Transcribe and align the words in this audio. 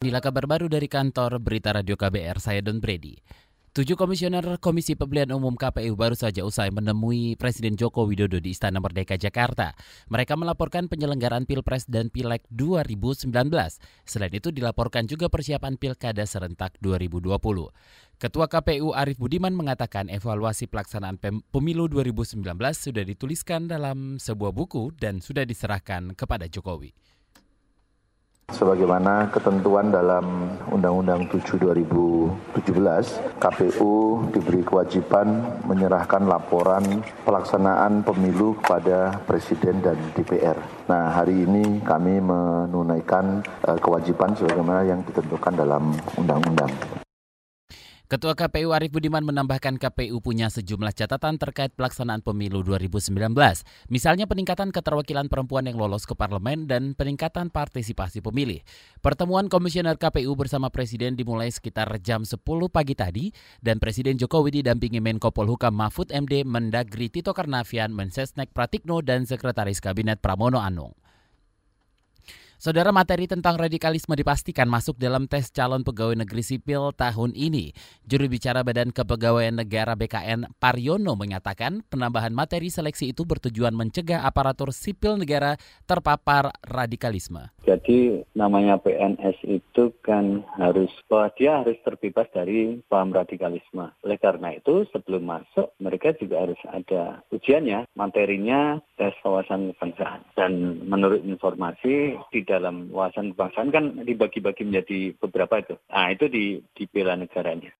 Inilah 0.00 0.24
kabar 0.24 0.48
baru 0.48 0.64
dari 0.64 0.88
kantor 0.88 1.44
Berita 1.44 1.76
Radio 1.76 1.92
KBR, 1.92 2.40
saya 2.40 2.64
Don 2.64 2.80
Brady. 2.80 3.20
Tujuh 3.76 4.00
komisioner 4.00 4.56
Komisi 4.56 4.96
Pemilihan 4.96 5.28
Umum 5.36 5.52
KPU 5.60 5.92
baru 5.92 6.16
saja 6.16 6.40
usai 6.40 6.72
menemui 6.72 7.36
Presiden 7.36 7.76
Joko 7.76 8.08
Widodo 8.08 8.40
di 8.40 8.56
Istana 8.56 8.80
Merdeka 8.80 9.20
Jakarta. 9.20 9.76
Mereka 10.08 10.40
melaporkan 10.40 10.88
penyelenggaraan 10.88 11.44
Pilpres 11.44 11.84
dan 11.84 12.08
Pileg 12.08 12.40
2019. 12.48 13.28
Selain 14.08 14.32
itu 14.32 14.48
dilaporkan 14.48 15.04
juga 15.04 15.28
persiapan 15.28 15.76
Pilkada 15.76 16.24
serentak 16.24 16.80
2020. 16.80 17.36
Ketua 18.16 18.48
KPU 18.48 18.96
Arief 18.96 19.20
Budiman 19.20 19.52
mengatakan 19.52 20.08
evaluasi 20.08 20.64
pelaksanaan 20.64 21.20
pemilu 21.52 21.92
2019 21.92 22.40
sudah 22.72 23.04
dituliskan 23.04 23.68
dalam 23.68 24.16
sebuah 24.16 24.56
buku 24.56 24.96
dan 24.96 25.20
sudah 25.20 25.44
diserahkan 25.44 26.16
kepada 26.16 26.48
Jokowi 26.48 26.96
sebagaimana 28.54 29.30
ketentuan 29.32 29.90
dalam 29.90 30.54
Undang-Undang 30.70 31.26
7 31.32 31.58
2017, 31.58 33.40
KPU 33.40 34.26
diberi 34.30 34.62
kewajiban 34.62 35.58
menyerahkan 35.64 36.28
laporan 36.28 37.02
pelaksanaan 37.24 38.04
pemilu 38.04 38.54
kepada 38.62 39.18
Presiden 39.24 39.82
dan 39.82 39.98
DPR. 40.14 40.58
Nah, 40.86 41.14
hari 41.14 41.46
ini 41.48 41.80
kami 41.82 42.20
menunaikan 42.20 43.42
uh, 43.66 43.78
kewajiban 43.78 44.36
sebagaimana 44.36 44.86
yang 44.86 45.00
ditentukan 45.06 45.54
dalam 45.56 45.96
undang-undang. 46.18 46.99
Ketua 48.10 48.34
KPU 48.34 48.74
Arief 48.74 48.90
Budiman 48.90 49.22
menambahkan 49.22 49.78
KPU 49.78 50.18
punya 50.18 50.50
sejumlah 50.50 50.90
catatan 50.98 51.38
terkait 51.38 51.70
pelaksanaan 51.78 52.26
pemilu 52.26 52.58
2019. 52.66 53.14
Misalnya 53.86 54.26
peningkatan 54.26 54.74
keterwakilan 54.74 55.30
perempuan 55.30 55.70
yang 55.70 55.78
lolos 55.78 56.10
ke 56.10 56.18
parlemen 56.18 56.66
dan 56.66 56.98
peningkatan 56.98 57.54
partisipasi 57.54 58.18
pemilih. 58.18 58.66
Pertemuan 58.98 59.46
komisioner 59.46 59.94
KPU 59.94 60.34
bersama 60.34 60.74
Presiden 60.74 61.14
dimulai 61.14 61.54
sekitar 61.54 61.86
jam 62.02 62.26
10 62.26 62.42
pagi 62.66 62.98
tadi 62.98 63.30
dan 63.62 63.78
Presiden 63.78 64.18
Jokowi 64.18 64.58
didampingi 64.58 64.98
Menko 64.98 65.30
Polhukam 65.30 65.78
Mahfud 65.78 66.10
MD, 66.10 66.42
Mendagri 66.42 67.14
Tito 67.14 67.30
Karnavian, 67.30 67.94
Mensesnek 67.94 68.50
Pratikno, 68.50 69.06
dan 69.06 69.22
Sekretaris 69.22 69.78
Kabinet 69.78 70.18
Pramono 70.18 70.58
Anung. 70.58 70.98
Saudara 72.60 72.92
materi 72.92 73.24
tentang 73.24 73.56
radikalisme 73.56 74.12
dipastikan 74.12 74.68
masuk 74.68 75.00
dalam 75.00 75.24
tes 75.24 75.48
calon 75.48 75.80
pegawai 75.80 76.12
negeri 76.12 76.44
sipil 76.44 76.92
tahun 76.92 77.32
ini. 77.32 77.72
Juru 78.04 78.28
bicara 78.28 78.60
Badan 78.60 78.92
Kepegawaian 78.92 79.56
Negara 79.56 79.96
BKN 79.96 80.44
Pariono 80.60 81.16
menyatakan 81.16 81.80
penambahan 81.88 82.36
materi 82.36 82.68
seleksi 82.68 83.16
itu 83.16 83.24
bertujuan 83.24 83.72
mencegah 83.72 84.28
aparatur 84.28 84.76
sipil 84.76 85.16
negara 85.16 85.56
terpapar 85.88 86.52
radikalisme. 86.60 87.48
Jadi 87.64 88.28
namanya 88.36 88.76
PNS 88.76 89.40
itu 89.48 89.96
kan 90.04 90.44
harus 90.60 90.92
bahwa 91.08 91.32
dia 91.40 91.64
harus 91.64 91.80
terbebas 91.80 92.28
dari 92.28 92.76
paham 92.92 93.16
radikalisme. 93.16 93.88
Oleh 94.04 94.20
karena 94.20 94.52
itu 94.52 94.84
sebelum 94.92 95.24
masuk 95.24 95.72
mereka 95.80 96.12
juga 96.20 96.44
harus 96.44 96.60
ada 96.68 97.24
ujiannya, 97.32 97.88
materinya 97.96 98.84
tes 99.00 99.16
wawasan 99.24 99.72
kebangsaan. 99.72 100.28
Dan 100.36 100.84
menurut 100.84 101.24
informasi 101.24 102.20
di 102.28 102.49
dalam 102.50 102.90
wawasan 102.90 103.38
kebangsaan 103.38 103.70
kan 103.70 103.84
dibagi-bagi 104.02 104.66
menjadi 104.66 105.14
beberapa 105.22 105.62
itu. 105.62 105.78
Nah 105.86 106.10
itu 106.10 106.26
di, 106.26 106.58
di 106.74 106.84
bela 106.90 107.14
negaranya. 107.14 107.70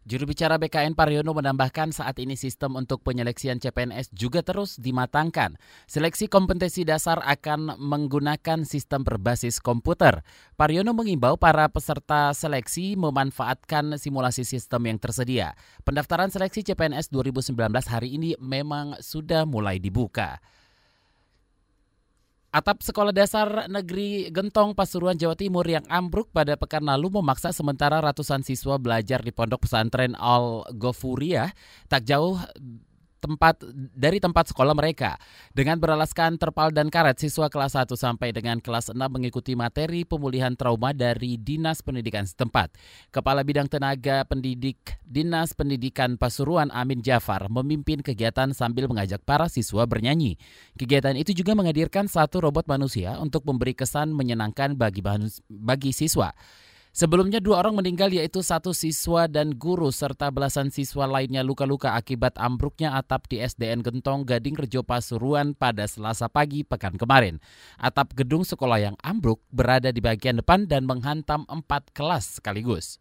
Juru 0.00 0.32
bicara 0.32 0.56
BKN 0.56 0.96
Pariono 0.96 1.36
menambahkan 1.36 1.92
saat 1.92 2.16
ini 2.24 2.32
sistem 2.32 2.72
untuk 2.80 3.04
penyeleksian 3.04 3.60
CPNS 3.60 4.16
juga 4.16 4.40
terus 4.40 4.80
dimatangkan. 4.80 5.60
Seleksi 5.84 6.24
kompetensi 6.24 6.88
dasar 6.88 7.20
akan 7.20 7.76
menggunakan 7.76 8.64
sistem 8.64 9.04
berbasis 9.04 9.60
komputer. 9.60 10.24
Pariono 10.56 10.96
mengimbau 10.96 11.36
para 11.36 11.68
peserta 11.68 12.32
seleksi 12.32 12.96
memanfaatkan 12.96 14.00
simulasi 14.00 14.48
sistem 14.48 14.88
yang 14.88 14.96
tersedia. 14.96 15.52
Pendaftaran 15.84 16.32
seleksi 16.32 16.64
CPNS 16.64 17.12
2019 17.12 17.60
hari 17.92 18.16
ini 18.16 18.40
memang 18.40 18.96
sudah 19.04 19.44
mulai 19.44 19.76
dibuka. 19.76 20.40
Atap 22.50 22.82
sekolah 22.82 23.14
dasar 23.14 23.70
negeri 23.70 24.26
Gentong 24.34 24.74
Pasuruan 24.74 25.14
Jawa 25.14 25.38
Timur 25.38 25.62
yang 25.62 25.86
ambruk 25.86 26.34
pada 26.34 26.58
pekan 26.58 26.82
lalu 26.82 27.22
memaksa 27.22 27.54
sementara 27.54 28.02
ratusan 28.02 28.42
siswa 28.42 28.74
belajar 28.74 29.22
di 29.22 29.30
pondok 29.30 29.70
pesantren 29.70 30.18
Al 30.18 30.66
Gofuria 30.74 31.54
tak 31.86 32.10
jauh 32.10 32.42
tempat 33.20 33.60
dari 33.92 34.18
tempat 34.18 34.50
sekolah 34.50 34.72
mereka. 34.72 35.20
Dengan 35.52 35.76
beralaskan 35.76 36.40
terpal 36.40 36.72
dan 36.72 36.88
karet, 36.88 37.20
siswa 37.20 37.52
kelas 37.52 37.76
1 37.76 37.92
sampai 37.94 38.32
dengan 38.32 38.58
kelas 38.58 38.90
6 38.90 38.96
mengikuti 38.96 39.52
materi 39.52 40.08
pemulihan 40.08 40.56
trauma 40.56 40.96
dari 40.96 41.36
Dinas 41.36 41.84
Pendidikan 41.84 42.24
setempat. 42.24 42.74
Kepala 43.12 43.44
Bidang 43.44 43.68
Tenaga 43.68 44.24
Pendidik 44.24 44.98
Dinas 45.04 45.52
Pendidikan 45.52 46.16
Pasuruan 46.16 46.72
Amin 46.72 47.04
Jafar 47.04 47.46
memimpin 47.52 48.00
kegiatan 48.00 48.56
sambil 48.56 48.88
mengajak 48.88 49.20
para 49.22 49.46
siswa 49.52 49.84
bernyanyi. 49.84 50.40
Kegiatan 50.80 51.14
itu 51.14 51.36
juga 51.36 51.52
menghadirkan 51.52 52.08
satu 52.08 52.40
robot 52.40 52.64
manusia 52.66 53.20
untuk 53.20 53.44
memberi 53.44 53.76
kesan 53.76 54.16
menyenangkan 54.16 54.74
bagi, 54.74 55.04
bagi 55.46 55.92
siswa. 55.92 56.32
Sebelumnya 57.00 57.40
dua 57.40 57.64
orang 57.64 57.80
meninggal 57.80 58.12
yaitu 58.12 58.44
satu 58.44 58.76
siswa 58.76 59.24
dan 59.24 59.56
guru 59.56 59.88
serta 59.88 60.28
belasan 60.28 60.68
siswa 60.68 61.08
lainnya 61.08 61.40
luka-luka 61.40 61.96
akibat 61.96 62.36
ambruknya 62.36 62.92
atap 62.92 63.24
di 63.24 63.40
SDN 63.40 63.80
Gentong 63.80 64.28
Gading 64.28 64.52
Rejo 64.60 64.84
Pasuruan 64.84 65.56
pada 65.56 65.88
Selasa 65.88 66.28
pagi 66.28 66.60
pekan 66.60 67.00
kemarin. 67.00 67.40
Atap 67.80 68.12
gedung 68.12 68.44
sekolah 68.44 68.84
yang 68.84 68.96
ambruk 69.00 69.40
berada 69.48 69.88
di 69.88 70.04
bagian 70.04 70.44
depan 70.44 70.68
dan 70.68 70.84
menghantam 70.84 71.48
empat 71.48 71.88
kelas 71.96 72.36
sekaligus. 72.36 73.00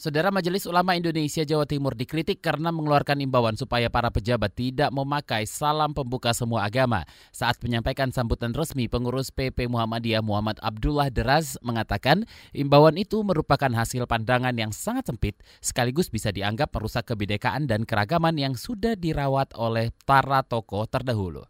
Saudara 0.00 0.32
Majelis 0.32 0.64
Ulama 0.64 0.96
Indonesia 0.96 1.44
Jawa 1.44 1.68
Timur 1.68 1.92
dikritik 1.92 2.40
karena 2.40 2.72
mengeluarkan 2.72 3.20
imbauan 3.20 3.60
supaya 3.60 3.92
para 3.92 4.08
pejabat 4.08 4.48
tidak 4.56 4.88
memakai 4.96 5.44
salam 5.44 5.92
pembuka 5.92 6.32
semua 6.32 6.64
agama. 6.64 7.04
Saat 7.36 7.60
menyampaikan 7.60 8.08
sambutan 8.08 8.56
resmi, 8.56 8.88
pengurus 8.88 9.28
PP 9.28 9.68
Muhammadiyah 9.68 10.24
Muhammad 10.24 10.56
Abdullah 10.64 11.12
Deraz 11.12 11.60
mengatakan 11.60 12.24
imbauan 12.56 12.96
itu 12.96 13.20
merupakan 13.20 13.68
hasil 13.68 14.08
pandangan 14.08 14.56
yang 14.56 14.72
sangat 14.72 15.04
sempit 15.04 15.36
sekaligus 15.60 16.08
bisa 16.08 16.32
dianggap 16.32 16.72
merusak 16.72 17.04
kebinekaan 17.04 17.68
dan 17.68 17.84
keragaman 17.84 18.40
yang 18.40 18.56
sudah 18.56 18.96
dirawat 18.96 19.52
oleh 19.52 19.92
para 20.08 20.40
tokoh 20.40 20.88
terdahulu. 20.88 21.44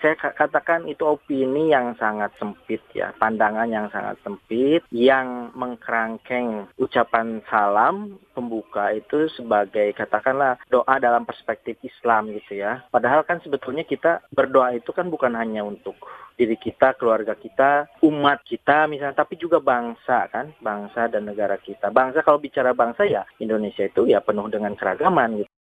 Saya 0.00 0.14
katakan 0.18 0.84
itu 0.86 1.02
opini 1.06 1.72
yang 1.72 1.96
sangat 1.96 2.32
sempit 2.38 2.82
ya, 2.92 3.12
pandangan 3.16 3.68
yang 3.68 3.86
sangat 3.90 4.18
sempit 4.22 4.82
yang 4.92 5.50
mengkerangkeng 5.56 6.70
ucapan 6.78 7.40
salam 7.50 8.20
pembuka 8.36 8.92
itu 8.92 9.26
sebagai 9.32 9.96
katakanlah 9.96 10.60
doa 10.68 10.94
dalam 11.00 11.24
perspektif 11.24 11.80
Islam 11.80 12.30
gitu 12.36 12.60
ya. 12.60 12.84
Padahal 12.92 13.24
kan 13.24 13.40
sebetulnya 13.40 13.82
kita 13.88 14.24
berdoa 14.32 14.76
itu 14.76 14.92
kan 14.92 15.08
bukan 15.08 15.32
hanya 15.34 15.64
untuk 15.64 15.96
diri 16.36 16.60
kita, 16.60 16.92
keluarga 17.00 17.32
kita, 17.32 17.88
umat 18.04 18.44
kita 18.44 18.84
misalnya, 18.86 19.16
tapi 19.16 19.40
juga 19.40 19.56
bangsa 19.56 20.28
kan, 20.28 20.52
bangsa 20.60 21.08
dan 21.08 21.24
negara 21.24 21.56
kita. 21.56 21.88
Bangsa 21.88 22.20
kalau 22.20 22.36
bicara 22.36 22.76
bangsa 22.76 23.08
ya 23.08 23.24
Indonesia 23.40 23.88
itu 23.88 24.04
ya 24.04 24.20
penuh 24.20 24.46
dengan 24.52 24.76
keragaman 24.76 25.40
gitu. 25.42 25.55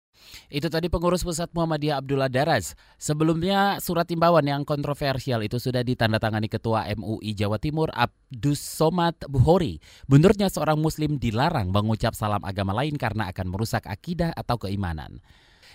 Itu 0.51 0.67
tadi 0.67 0.91
pengurus 0.91 1.23
pusat 1.23 1.47
Muhammadiyah 1.55 2.03
Abdullah 2.03 2.27
Daraz. 2.27 2.75
Sebelumnya 2.99 3.79
surat 3.79 4.09
imbauan 4.11 4.43
yang 4.43 4.67
kontroversial 4.67 5.39
itu 5.39 5.61
sudah 5.61 5.85
ditandatangani 5.87 6.51
Ketua 6.51 6.89
MUI 6.97 7.31
Jawa 7.31 7.55
Timur 7.55 7.87
Abdus 7.95 8.59
Somad 8.59 9.15
Buhori. 9.31 9.79
Menurutnya 10.11 10.51
seorang 10.51 10.75
muslim 10.75 11.15
dilarang 11.15 11.71
mengucap 11.71 12.11
salam 12.11 12.43
agama 12.43 12.75
lain 12.75 12.99
karena 12.99 13.31
akan 13.31 13.47
merusak 13.47 13.87
akidah 13.87 14.35
atau 14.35 14.59
keimanan. 14.59 15.23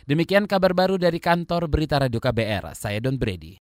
Demikian 0.04 0.44
kabar 0.44 0.76
baru 0.76 1.00
dari 1.00 1.16
kantor 1.16 1.69
Berita 1.72 1.97
Radio 1.97 2.20
KBR. 2.20 2.76
Saya 2.76 3.00
Don 3.00 3.16
Brady. 3.16 3.56